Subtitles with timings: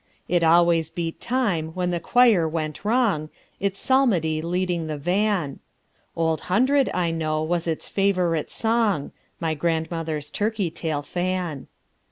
[0.27, 5.59] It always beat time when the choir went wrong, In psalmody leading the van.
[6.15, 11.67] Old Hundred, I know, was its favorite song My grandmother's turkey tail fan.